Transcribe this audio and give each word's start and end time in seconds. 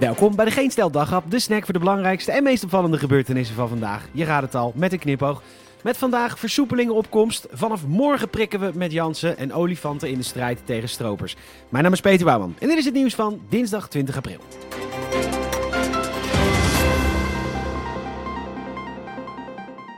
Welkom 0.00 0.36
bij 0.36 0.44
de 0.44 0.50
Geen 0.50 0.70
Stel 0.70 0.90
Daghap, 0.90 1.30
de 1.30 1.38
snack 1.38 1.64
voor 1.64 1.72
de 1.72 1.78
belangrijkste 1.78 2.32
en 2.32 2.42
meest 2.42 2.64
opvallende 2.64 2.98
gebeurtenissen 2.98 3.56
van 3.56 3.68
vandaag. 3.68 4.08
Je 4.12 4.24
raadt 4.24 4.44
het 4.44 4.54
al, 4.54 4.72
met 4.76 4.92
een 4.92 4.98
knipoog. 4.98 5.42
Met 5.82 5.96
vandaag 5.96 6.38
versoepelingen 6.38 6.94
op 6.94 7.10
komst. 7.10 7.46
Vanaf 7.52 7.86
morgen 7.86 8.28
prikken 8.28 8.60
we 8.60 8.70
met 8.74 8.92
Jansen 8.92 9.36
en 9.36 9.52
olifanten 9.52 10.08
in 10.10 10.18
de 10.18 10.24
strijd 10.24 10.60
tegen 10.64 10.88
stropers. 10.88 11.36
Mijn 11.68 11.84
naam 11.84 11.92
is 11.92 12.00
Peter 12.00 12.24
Bouwman 12.24 12.54
en 12.58 12.68
dit 12.68 12.78
is 12.78 12.84
het 12.84 12.94
nieuws 12.94 13.14
van 13.14 13.40
dinsdag 13.48 13.88
20 13.88 14.16
april. 14.16 14.38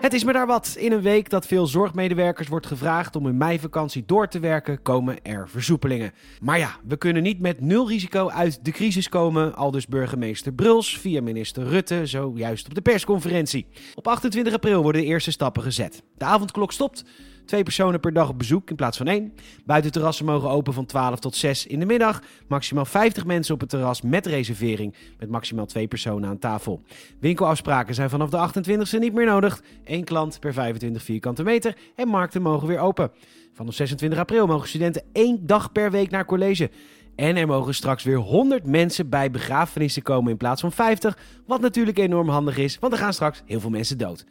Het 0.02 0.12
is 0.12 0.24
me 0.24 0.32
daar 0.32 0.46
wat. 0.46 0.74
In 0.78 0.92
een 0.92 1.02
week 1.02 1.30
dat 1.30 1.46
veel 1.46 1.66
zorgmedewerkers 1.66 2.48
wordt 2.48 2.66
gevraagd 2.66 3.16
om 3.16 3.24
hun 3.24 3.36
meivakantie 3.36 4.02
door 4.06 4.28
te 4.28 4.40
werken, 4.40 4.82
komen 4.82 5.24
er 5.24 5.48
versoepelingen. 5.48 6.12
Maar 6.40 6.58
ja, 6.58 6.76
we 6.84 6.96
kunnen 6.96 7.22
niet 7.22 7.40
met 7.40 7.60
nul 7.60 7.88
risico 7.88 8.28
uit 8.28 8.64
de 8.64 8.70
crisis 8.70 9.08
komen, 9.08 9.54
aldus 9.54 9.86
burgemeester 9.86 10.52
Bruls 10.52 10.98
via 10.98 11.20
minister 11.20 11.66
Rutte, 11.66 12.06
zojuist 12.06 12.66
op 12.66 12.74
de 12.74 12.80
persconferentie. 12.80 13.66
Op 13.94 14.08
28 14.08 14.52
april 14.52 14.82
worden 14.82 15.00
de 15.00 15.06
eerste 15.06 15.30
stappen 15.30 15.62
gezet. 15.62 16.02
De 16.16 16.24
avondklok 16.24 16.72
stopt. 16.72 17.04
Twee 17.44 17.62
personen 17.62 18.00
per 18.00 18.12
dag 18.12 18.28
op 18.28 18.38
bezoek 18.38 18.70
in 18.70 18.76
plaats 18.76 18.96
van 18.96 19.06
één. 19.06 19.32
Buitenterrassen 19.64 20.24
mogen 20.24 20.50
open 20.50 20.72
van 20.72 20.86
12 20.86 21.18
tot 21.18 21.36
6 21.36 21.66
in 21.66 21.78
de 21.78 21.86
middag. 21.86 22.22
Maximaal 22.48 22.84
50 22.84 23.24
mensen 23.24 23.54
op 23.54 23.60
het 23.60 23.68
terras 23.68 24.02
met 24.02 24.26
reservering. 24.26 24.94
Met 25.18 25.30
maximaal 25.30 25.66
twee 25.66 25.88
personen 25.88 26.28
aan 26.28 26.38
tafel. 26.38 26.82
Winkelafspraken 27.20 27.94
zijn 27.94 28.10
vanaf 28.10 28.30
de 28.30 28.48
28e 28.48 28.98
niet 28.98 29.14
meer 29.14 29.26
nodig. 29.26 29.62
Eén 29.84 30.04
klant 30.04 30.40
per 30.40 30.52
25 30.52 31.02
vierkante 31.02 31.42
meter. 31.42 31.76
En 31.96 32.08
markten 32.08 32.42
mogen 32.42 32.68
weer 32.68 32.78
open. 32.78 33.10
Vanaf 33.52 33.74
26 33.74 34.18
april 34.18 34.46
mogen 34.46 34.68
studenten 34.68 35.02
één 35.12 35.46
dag 35.46 35.72
per 35.72 35.90
week 35.90 36.10
naar 36.10 36.24
college. 36.24 36.70
En 37.14 37.36
er 37.36 37.46
mogen 37.46 37.74
straks 37.74 38.04
weer 38.04 38.16
100 38.16 38.66
mensen 38.66 39.08
bij 39.08 39.30
begrafenissen 39.30 40.02
komen 40.02 40.30
in 40.30 40.36
plaats 40.36 40.60
van 40.60 40.72
50. 40.72 41.18
Wat 41.46 41.60
natuurlijk 41.60 41.98
enorm 41.98 42.28
handig 42.28 42.56
is, 42.56 42.78
want 42.78 42.92
er 42.92 42.98
gaan 42.98 43.12
straks 43.12 43.42
heel 43.46 43.60
veel 43.60 43.70
mensen 43.70 43.98
dood. 43.98 44.24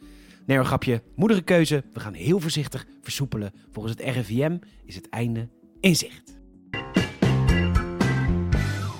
Nee, 0.46 0.58
een 0.58 0.64
grapje. 0.64 1.02
Moedige 1.14 1.42
keuze. 1.42 1.84
We 1.92 2.00
gaan 2.00 2.14
heel 2.14 2.40
voorzichtig 2.40 2.86
versoepelen. 3.02 3.52
Volgens 3.70 3.94
het 3.98 4.14
RIVM 4.14 4.56
is 4.84 4.94
het 4.94 5.08
einde 5.08 5.48
in 5.80 5.96
zicht. 5.96 6.40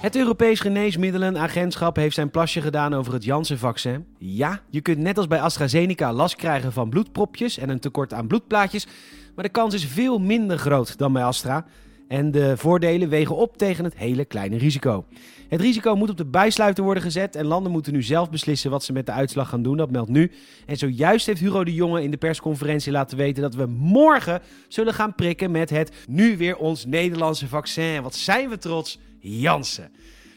Het 0.01 0.17
Europees 0.17 0.61
Geneesmiddelenagentschap 0.61 1.97
heeft 1.97 2.15
zijn 2.15 2.31
plasje 2.31 2.61
gedaan 2.61 2.95
over 2.95 3.13
het 3.13 3.25
Janssen-vaccin. 3.25 4.07
Ja, 4.19 4.61
je 4.71 4.81
kunt 4.81 4.99
net 4.99 5.17
als 5.17 5.27
bij 5.27 5.41
AstraZeneca 5.41 6.13
last 6.13 6.37
krijgen 6.37 6.73
van 6.73 6.91
bloedpropjes 6.91 7.59
en 7.59 7.69
een 7.69 7.81
tekort 7.81 8.13
aan 8.13 8.27
bloedplaatjes. 8.27 8.87
Maar 9.35 9.45
de 9.45 9.51
kans 9.51 9.75
is 9.75 9.87
veel 9.87 10.19
minder 10.19 10.59
groot 10.59 10.99
dan 10.99 11.13
bij 11.13 11.25
Astra. 11.25 11.67
En 12.13 12.31
de 12.31 12.57
voordelen 12.57 13.09
wegen 13.09 13.37
op 13.37 13.57
tegen 13.57 13.85
het 13.85 13.97
hele 13.97 14.25
kleine 14.25 14.57
risico. 14.57 15.05
Het 15.49 15.61
risico 15.61 15.97
moet 15.97 16.11
op 16.11 16.17
de 16.17 16.27
bijsluiter 16.27 16.85
worden 16.85 17.03
gezet 17.03 17.37
en 17.37 17.47
landen 17.47 17.73
moeten 17.73 17.93
nu 17.93 18.03
zelf 18.03 18.31
beslissen 18.31 18.71
wat 18.71 18.85
ze 18.85 18.93
met 18.93 19.07
de 19.07 19.13
uitslag 19.13 19.49
gaan 19.49 19.63
doen. 19.63 19.77
Dat 19.77 19.91
meldt 19.91 20.11
nu. 20.11 20.31
En 20.67 20.77
zojuist 20.77 21.27
heeft 21.27 21.41
Hugo 21.41 21.65
de 21.65 21.75
Jonge 21.75 22.03
in 22.03 22.11
de 22.11 22.17
persconferentie 22.17 22.93
laten 22.93 23.17
weten 23.17 23.43
dat 23.43 23.55
we 23.55 23.67
morgen 23.67 24.43
zullen 24.69 24.95
gaan 24.95 25.15
prikken 25.15 25.51
met 25.51 25.71
het 25.71 25.93
nu 26.09 26.37
weer 26.37 26.57
ons 26.57 26.87
Nederlandse 26.87 27.49
vaccin. 27.49 28.03
Wat 28.03 28.15
zijn 28.15 28.49
we 28.49 28.59
trots, 28.59 28.99
Jansen. 29.19 29.91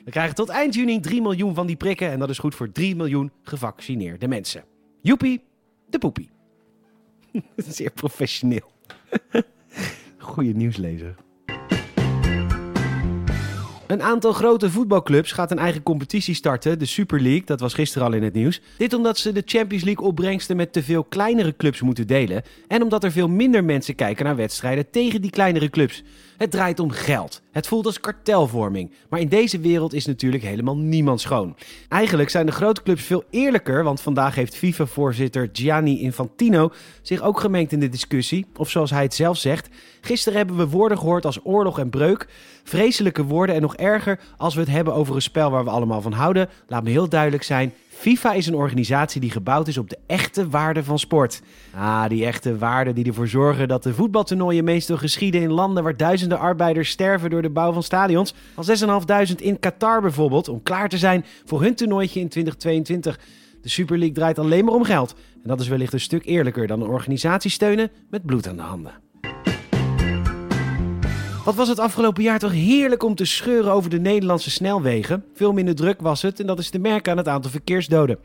We 0.05 0.11
krijgen 0.11 0.35
tot 0.35 0.49
eind 0.49 0.73
juni 0.73 0.99
3 0.99 1.21
miljoen 1.21 1.55
van 1.55 1.67
die 1.67 1.75
prikken 1.75 2.11
en 2.11 2.19
dat 2.19 2.29
is 2.29 2.39
goed 2.39 2.55
voor 2.55 2.71
3 2.71 2.95
miljoen 2.95 3.31
gevaccineerde 3.43 4.27
mensen. 4.27 4.63
Joepie, 5.01 5.43
de 5.89 5.97
poepie. 5.97 6.29
Zeer 7.55 7.91
professioneel. 7.91 8.71
Goeie 10.17 10.55
nieuwslezer. 10.55 11.24
Een 13.87 14.01
aantal 14.01 14.33
grote 14.33 14.69
voetbalclubs 14.69 15.31
gaat 15.31 15.51
een 15.51 15.59
eigen 15.59 15.83
competitie 15.83 16.35
starten, 16.35 16.79
de 16.79 16.85
Super 16.85 17.21
League. 17.21 17.45
Dat 17.45 17.59
was 17.59 17.73
gisteren 17.73 18.07
al 18.07 18.13
in 18.13 18.23
het 18.23 18.33
nieuws. 18.33 18.61
Dit 18.77 18.93
omdat 18.93 19.17
ze 19.17 19.31
de 19.31 19.41
Champions 19.45 19.83
League 19.83 20.05
opbrengsten 20.05 20.55
met 20.55 20.73
te 20.73 20.83
veel 20.83 21.03
kleinere 21.03 21.55
clubs 21.57 21.81
moeten 21.81 22.07
delen. 22.07 22.43
En 22.67 22.81
omdat 22.81 23.03
er 23.03 23.11
veel 23.11 23.29
minder 23.29 23.63
mensen 23.63 23.95
kijken 23.95 24.25
naar 24.25 24.35
wedstrijden 24.35 24.89
tegen 24.89 25.21
die 25.21 25.31
kleinere 25.31 25.69
clubs. 25.69 26.03
Het 26.37 26.51
draait 26.51 26.79
om 26.79 26.91
geld. 26.91 27.41
Het 27.51 27.67
voelt 27.67 27.85
als 27.85 27.99
kartelvorming. 27.99 28.91
Maar 29.09 29.19
in 29.19 29.27
deze 29.27 29.59
wereld 29.59 29.93
is 29.93 30.05
natuurlijk 30.05 30.43
helemaal 30.43 30.77
niemand 30.77 31.21
schoon. 31.21 31.55
Eigenlijk 31.89 32.29
zijn 32.29 32.45
de 32.45 32.51
grote 32.51 32.83
clubs 32.83 33.03
veel 33.03 33.23
eerlijker, 33.29 33.83
want 33.83 34.01
vandaag 34.01 34.35
heeft 34.35 34.55
FIFA-voorzitter 34.55 35.49
Gianni 35.53 36.01
Infantino 36.01 36.71
zich 37.01 37.21
ook 37.21 37.39
gemengd 37.39 37.71
in 37.71 37.79
de 37.79 37.89
discussie. 37.89 38.45
Of 38.55 38.69
zoals 38.69 38.91
hij 38.91 39.03
het 39.03 39.13
zelf 39.13 39.37
zegt: 39.37 39.69
Gisteren 40.01 40.37
hebben 40.37 40.57
we 40.57 40.67
woorden 40.67 40.97
gehoord 40.97 41.25
als 41.25 41.39
oorlog 41.43 41.79
en 41.79 41.89
breuk. 41.89 42.27
Vreselijke 42.63 43.23
woorden 43.23 43.55
en 43.55 43.61
nog 43.61 43.75
erger 43.75 44.19
als 44.37 44.53
we 44.53 44.59
het 44.59 44.69
hebben 44.69 44.93
over 44.93 45.15
een 45.15 45.21
spel 45.21 45.51
waar 45.51 45.63
we 45.63 45.69
allemaal 45.69 46.01
van 46.01 46.13
houden. 46.13 46.49
Laat 46.67 46.83
me 46.83 46.89
heel 46.89 47.09
duidelijk 47.09 47.43
zijn: 47.43 47.73
FIFA 47.97 48.33
is 48.33 48.47
een 48.47 48.55
organisatie 48.55 49.21
die 49.21 49.31
gebouwd 49.31 49.67
is 49.67 49.77
op 49.77 49.89
de 49.89 49.97
echte 50.07 50.49
waarden 50.49 50.83
van 50.83 50.99
sport. 50.99 51.41
Ah, 51.75 52.07
die 52.07 52.25
echte 52.25 52.57
waarden 52.57 52.95
die 52.95 53.05
ervoor 53.05 53.27
zorgen 53.27 53.67
dat 53.67 53.83
de 53.83 53.93
voetbaltoernooien 53.93 54.63
meestal 54.63 54.97
geschieden 54.97 55.41
in 55.41 55.51
landen 55.51 55.83
waar 55.83 55.97
duizenden 55.97 56.39
arbeiders 56.39 56.89
sterven 56.89 57.29
door 57.29 57.41
de 57.41 57.49
bouw 57.49 57.71
van 57.73 57.83
stadions. 57.83 58.33
Al 58.55 58.63
6.500 59.29 59.35
in 59.35 59.59
Qatar 59.59 60.01
bijvoorbeeld, 60.01 60.49
om 60.49 60.63
klaar 60.63 60.89
te 60.89 60.97
zijn 60.97 61.25
voor 61.45 61.61
hun 61.61 61.75
toernooitje 61.75 62.19
in 62.19 62.29
2022. 62.29 63.19
De 63.61 63.69
Super 63.69 63.97
League 63.97 64.15
draait 64.15 64.39
alleen 64.39 64.65
maar 64.65 64.73
om 64.73 64.83
geld. 64.83 65.15
En 65.43 65.49
dat 65.49 65.59
is 65.59 65.67
wellicht 65.67 65.93
een 65.93 65.99
stuk 65.99 66.25
eerlijker 66.25 66.67
dan 66.67 66.81
een 66.81 66.87
organisatie 66.87 67.51
steunen 67.51 67.91
met 68.09 68.25
bloed 68.25 68.47
aan 68.47 68.55
de 68.55 68.61
handen. 68.61 69.04
Wat 71.45 71.55
was 71.55 71.67
het 71.67 71.79
afgelopen 71.79 72.23
jaar 72.23 72.39
toch 72.39 72.51
heerlijk 72.51 73.03
om 73.03 73.15
te 73.15 73.25
scheuren 73.25 73.71
over 73.71 73.89
de 73.89 73.99
Nederlandse 73.99 74.51
snelwegen. 74.51 75.23
Veel 75.33 75.53
minder 75.53 75.75
druk 75.75 76.01
was 76.01 76.21
het 76.21 76.39
en 76.39 76.47
dat 76.47 76.59
is 76.59 76.69
te 76.69 76.79
merken 76.79 77.11
aan 77.11 77.17
het 77.17 77.27
aantal 77.27 77.51
verkeersdoden. 77.51 78.17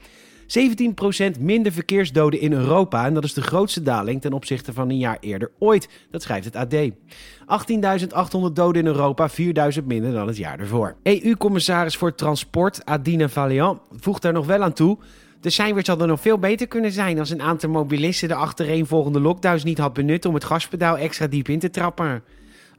17% 1.37 1.41
minder 1.41 1.73
verkeersdoden 1.73 2.41
in 2.41 2.53
Europa 2.53 3.07
en 3.07 3.15
dat 3.15 3.25
is 3.25 3.35
de 3.35 3.43
grootste 3.43 3.83
daling 3.83 4.21
ten 4.21 4.33
opzichte 4.33 4.73
van 4.73 4.91
een 4.91 4.99
jaar 4.99 5.17
eerder 5.21 5.51
ooit. 5.59 5.89
Dat 6.11 6.23
schrijft 6.23 6.45
het 6.45 6.57
AD. 6.57 6.75
18.800 6.75 8.53
doden 8.53 8.83
in 8.83 8.87
Europa, 8.87 9.31
4.000 9.31 9.85
minder 9.85 10.13
dan 10.13 10.27
het 10.27 10.37
jaar 10.37 10.59
ervoor. 10.59 10.97
EU-commissaris 11.03 11.97
voor 11.97 12.15
Transport 12.15 12.85
Adine 12.85 13.29
Valiant 13.29 13.81
voegt 13.91 14.23
daar 14.23 14.33
nog 14.33 14.47
wel 14.47 14.63
aan 14.63 14.73
toe... 14.73 14.99
De 15.41 15.51
cijfers 15.51 15.87
hadden 15.87 16.09
nog 16.09 16.21
veel 16.21 16.39
beter 16.39 16.67
kunnen 16.67 16.93
zijn 16.93 17.19
als 17.19 17.31
een 17.31 17.43
aantal 17.43 17.71
mobilisten 17.71 18.29
de 18.29 18.35
achtereenvolgende 18.35 19.21
lockdowns 19.21 19.65
niet 19.65 19.79
had 19.79 19.93
benut 19.93 20.25
om 20.25 20.35
het 20.35 20.45
gaspedaal 20.45 20.99
extra 20.99 21.27
diep 21.27 21.49
in 21.49 21.59
te 21.59 21.71
trappen. 21.71 22.23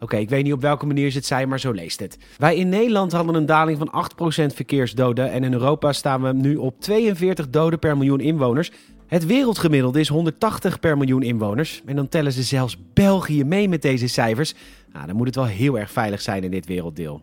Oké, 0.03 0.17
ik 0.17 0.29
weet 0.29 0.43
niet 0.43 0.53
op 0.53 0.61
welke 0.61 0.85
manier 0.85 1.11
ze 1.11 1.17
het 1.17 1.25
zei, 1.25 1.45
maar 1.45 1.59
zo 1.59 1.71
leest 1.71 1.99
het. 1.99 2.17
Wij 2.37 2.55
in 2.55 2.69
Nederland 2.69 3.11
hadden 3.11 3.35
een 3.35 3.45
daling 3.45 3.77
van 3.77 4.07
8% 4.51 4.55
verkeersdoden 4.55 5.31
en 5.31 5.43
in 5.43 5.53
Europa 5.53 5.93
staan 5.93 6.21
we 6.21 6.33
nu 6.33 6.55
op 6.55 6.79
42 6.79 7.49
doden 7.49 7.79
per 7.79 7.97
miljoen 7.97 8.19
inwoners. 8.19 8.71
Het 9.07 9.25
wereldgemiddelde 9.25 9.99
is 9.99 10.07
180 10.07 10.79
per 10.79 10.97
miljoen 10.97 11.23
inwoners. 11.23 11.81
En 11.85 11.95
dan 11.95 12.09
tellen 12.09 12.31
ze 12.31 12.43
zelfs 12.43 12.77
België 12.93 13.43
mee 13.43 13.69
met 13.69 13.81
deze 13.81 14.07
cijfers. 14.07 14.53
Nou, 14.93 15.07
dan 15.07 15.15
moet 15.15 15.25
het 15.25 15.35
wel 15.35 15.45
heel 15.45 15.79
erg 15.79 15.91
veilig 15.91 16.21
zijn 16.21 16.43
in 16.43 16.51
dit 16.51 16.65
werelddeel. 16.65 17.21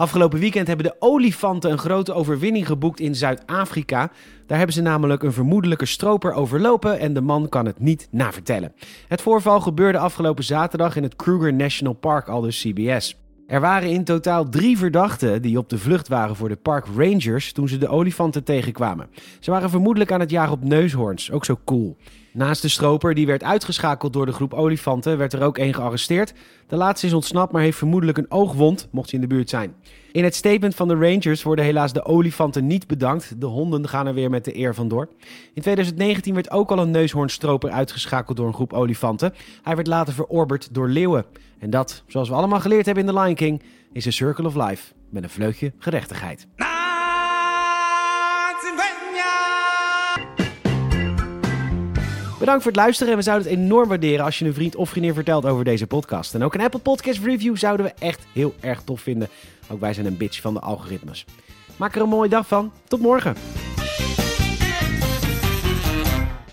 Afgelopen 0.00 0.38
weekend 0.38 0.66
hebben 0.66 0.86
de 0.86 0.96
olifanten 0.98 1.70
een 1.70 1.78
grote 1.78 2.12
overwinning 2.12 2.66
geboekt 2.66 3.00
in 3.00 3.14
Zuid-Afrika. 3.14 4.10
Daar 4.46 4.56
hebben 4.58 4.74
ze 4.76 4.82
namelijk 4.82 5.22
een 5.22 5.32
vermoedelijke 5.32 5.86
stroper 5.86 6.32
overlopen 6.32 6.98
en 6.98 7.14
de 7.14 7.20
man 7.20 7.48
kan 7.48 7.66
het 7.66 7.78
niet 7.78 8.08
navertellen. 8.10 8.72
Het 9.08 9.22
voorval 9.22 9.60
gebeurde 9.60 9.98
afgelopen 9.98 10.44
zaterdag 10.44 10.96
in 10.96 11.02
het 11.02 11.16
Kruger 11.16 11.54
National 11.54 11.94
Park, 11.94 12.28
al 12.28 12.40
dus 12.40 12.60
CBS. 12.60 13.16
Er 13.46 13.60
waren 13.60 13.90
in 13.90 14.04
totaal 14.04 14.48
drie 14.48 14.78
verdachten 14.78 15.42
die 15.42 15.58
op 15.58 15.68
de 15.68 15.78
vlucht 15.78 16.08
waren 16.08 16.36
voor 16.36 16.48
de 16.48 16.56
Park 16.56 16.86
Rangers 16.96 17.52
toen 17.52 17.68
ze 17.68 17.78
de 17.78 17.88
olifanten 17.88 18.44
tegenkwamen. 18.44 19.08
Ze 19.40 19.50
waren 19.50 19.70
vermoedelijk 19.70 20.12
aan 20.12 20.20
het 20.20 20.30
jagen 20.30 20.52
op 20.52 20.64
neushoorns, 20.64 21.30
ook 21.30 21.44
zo 21.44 21.58
cool. 21.64 21.96
Naast 22.32 22.62
de 22.62 22.68
stroper, 22.68 23.14
die 23.14 23.26
werd 23.26 23.42
uitgeschakeld 23.42 24.12
door 24.12 24.26
de 24.26 24.32
groep 24.32 24.54
olifanten, 24.54 25.18
werd 25.18 25.32
er 25.32 25.42
ook 25.42 25.58
één 25.58 25.74
gearresteerd. 25.74 26.32
De 26.66 26.76
laatste 26.76 27.06
is 27.06 27.12
ontsnapt, 27.12 27.52
maar 27.52 27.62
heeft 27.62 27.78
vermoedelijk 27.78 28.18
een 28.18 28.30
oogwond, 28.30 28.88
mocht 28.90 29.10
hij 29.10 29.20
in 29.20 29.28
de 29.28 29.34
buurt 29.34 29.50
zijn. 29.50 29.74
In 30.12 30.24
het 30.24 30.34
statement 30.34 30.74
van 30.74 30.88
de 30.88 30.94
Rangers 30.94 31.42
worden 31.42 31.64
helaas 31.64 31.92
de 31.92 32.04
olifanten 32.04 32.66
niet 32.66 32.86
bedankt. 32.86 33.40
De 33.40 33.46
honden 33.46 33.88
gaan 33.88 34.06
er 34.06 34.14
weer 34.14 34.30
met 34.30 34.44
de 34.44 34.56
eer 34.56 34.74
vandoor. 34.74 35.08
In 35.54 35.62
2019 35.62 36.34
werd 36.34 36.50
ook 36.50 36.70
al 36.70 36.78
een 36.78 36.90
neushoornstroper 36.90 37.70
uitgeschakeld 37.70 38.36
door 38.36 38.46
een 38.46 38.54
groep 38.54 38.72
olifanten. 38.72 39.34
Hij 39.62 39.74
werd 39.74 39.86
later 39.86 40.14
verorberd 40.14 40.74
door 40.74 40.88
leeuwen. 40.88 41.24
En 41.58 41.70
dat, 41.70 42.02
zoals 42.06 42.28
we 42.28 42.34
allemaal 42.34 42.60
geleerd 42.60 42.86
hebben 42.86 43.06
in 43.06 43.14
The 43.14 43.20
Lion 43.20 43.34
King, 43.34 43.62
is 43.92 44.04
een 44.04 44.12
circle 44.12 44.46
of 44.46 44.54
life 44.54 44.92
met 45.08 45.22
een 45.22 45.30
vleugje 45.30 45.72
gerechtigheid. 45.78 46.46
Bedankt 52.40 52.62
voor 52.62 52.72
het 52.72 52.80
luisteren 52.80 53.12
en 53.12 53.18
we 53.18 53.24
zouden 53.24 53.48
het 53.48 53.58
enorm 53.58 53.88
waarderen 53.88 54.24
als 54.24 54.38
je 54.38 54.44
een 54.44 54.54
vriend 54.54 54.76
of 54.76 54.88
vriendin 54.88 55.14
vertelt 55.14 55.46
over 55.46 55.64
deze 55.64 55.86
podcast. 55.86 56.34
En 56.34 56.42
ook 56.42 56.54
een 56.54 56.60
Apple 56.60 56.80
Podcast 56.80 57.24
review 57.24 57.56
zouden 57.56 57.86
we 57.86 57.92
echt 57.98 58.22
heel 58.32 58.54
erg 58.60 58.82
tof 58.82 59.00
vinden. 59.00 59.28
Ook 59.70 59.80
wij 59.80 59.94
zijn 59.94 60.06
een 60.06 60.16
bitch 60.16 60.40
van 60.40 60.54
de 60.54 60.60
algoritmes. 60.60 61.24
Maak 61.76 61.94
er 61.94 62.02
een 62.02 62.08
mooie 62.08 62.28
dag 62.28 62.46
van. 62.46 62.72
Tot 62.88 63.00
morgen. 63.00 63.34